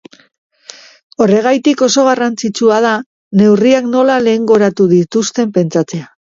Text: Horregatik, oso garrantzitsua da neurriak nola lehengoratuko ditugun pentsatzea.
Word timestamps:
Horregatik, 1.25 1.83
oso 1.89 2.07
garrantzitsua 2.07 2.81
da 2.87 2.95
neurriak 3.43 3.93
nola 3.93 4.19
lehengoratuko 4.29 4.93
ditugun 4.99 5.57
pentsatzea. 5.63 6.13